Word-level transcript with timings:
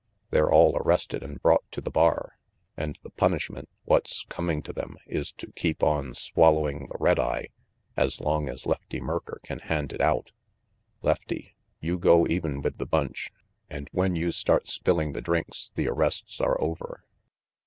"They're 0.31 0.51
all 0.51 0.75
arrested 0.77 1.21
and 1.21 1.39
brought 1.39 1.63
to 1.73 1.79
the 1.79 1.91
bar, 1.91 2.39
and 2.75 2.97
the 3.03 3.11
punishment 3.11 3.69
what's 3.83 4.23
coming 4.29 4.63
to 4.63 4.73
them 4.73 4.97
is 5.05 5.31
to 5.33 5.51
keep 5.51 5.83
on 5.83 6.15
swallowing 6.15 6.87
the 6.87 6.97
red 6.99 7.19
eye 7.19 7.49
as 7.95 8.19
long 8.19 8.49
as 8.49 8.65
Lefty 8.65 8.99
Merker 8.99 9.37
can 9.43 9.59
hand 9.59 9.93
it 9.93 10.01
out. 10.01 10.31
Lefty, 11.03 11.53
you 11.79 11.99
go 11.99 12.25
even 12.25 12.63
with 12.63 12.79
the 12.79 12.87
bunch, 12.87 13.29
and 13.69 13.89
when 13.91 14.15
you 14.15 14.31
start 14.31 14.67
spilling 14.67 15.13
th6 15.13 15.23
drinks 15.23 15.71
the 15.75 15.87
arrests 15.87 16.41
are 16.41 16.59
over. 16.59 17.03